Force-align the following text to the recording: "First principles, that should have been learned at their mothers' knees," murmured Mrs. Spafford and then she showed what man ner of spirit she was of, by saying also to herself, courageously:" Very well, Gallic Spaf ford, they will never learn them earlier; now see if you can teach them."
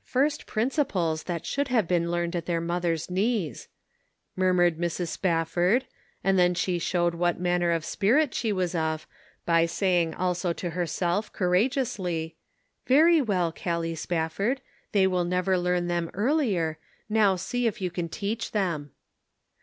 "First 0.16 0.46
principles, 0.46 1.24
that 1.24 1.44
should 1.44 1.68
have 1.68 1.86
been 1.86 2.10
learned 2.10 2.34
at 2.34 2.46
their 2.46 2.58
mothers' 2.62 3.10
knees," 3.10 3.68
murmured 4.34 4.78
Mrs. 4.78 5.08
Spafford 5.08 5.84
and 6.24 6.38
then 6.38 6.54
she 6.54 6.78
showed 6.78 7.14
what 7.14 7.38
man 7.38 7.60
ner 7.60 7.70
of 7.70 7.84
spirit 7.84 8.32
she 8.32 8.50
was 8.50 8.74
of, 8.74 9.06
by 9.44 9.66
saying 9.66 10.14
also 10.14 10.54
to 10.54 10.70
herself, 10.70 11.30
courageously:" 11.34 12.34
Very 12.86 13.20
well, 13.20 13.52
Gallic 13.54 13.96
Spaf 13.96 14.30
ford, 14.32 14.62
they 14.92 15.06
will 15.06 15.24
never 15.24 15.58
learn 15.58 15.86
them 15.86 16.10
earlier; 16.14 16.78
now 17.10 17.36
see 17.36 17.66
if 17.66 17.78
you 17.82 17.90
can 17.90 18.08
teach 18.08 18.52
them." 18.52 18.90